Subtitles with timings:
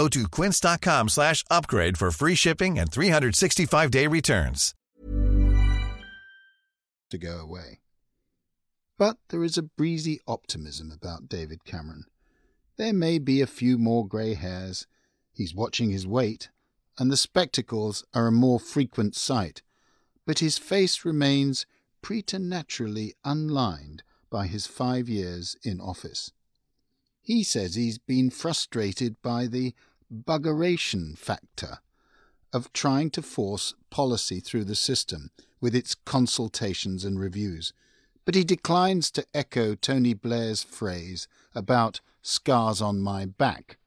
[0.00, 4.74] Go to quince.com slash upgrade for free shipping and 365-day returns.
[7.10, 7.80] to go away.
[8.96, 12.04] But there is a breezy optimism about David Cameron.
[12.78, 14.86] There may be a few more grey hairs,
[15.34, 16.48] he's watching his weight,
[16.98, 19.60] and the spectacles are a more frequent sight,
[20.26, 21.66] but his face remains
[22.00, 26.32] preternaturally unlined by his five years in office.
[27.20, 29.74] He says he's been frustrated by the
[30.12, 31.78] buggeration factor
[32.52, 37.72] of trying to force policy through the system with its consultations and reviews,
[38.24, 43.78] but he declines to echo Tony Blair's phrase about scars on my back.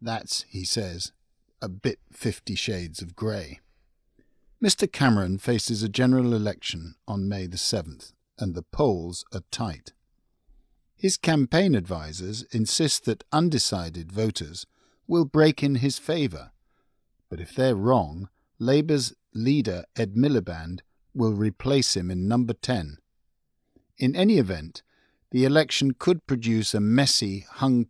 [0.00, 1.12] That's, he says,
[1.60, 3.60] a bit Fifty Shades of Grey.
[4.62, 4.90] Mr.
[4.90, 9.92] Cameron faces a general election on May the 7th, and the polls are tight.
[10.96, 14.66] His campaign advisers insist that undecided voters
[15.08, 16.52] will break in his favour.
[17.28, 18.28] But if they're wrong,
[18.58, 20.80] Labour's leader Ed Miliband
[21.14, 22.98] will replace him in number 10.
[23.98, 24.82] In any event,
[25.30, 27.84] the election could produce a messy hung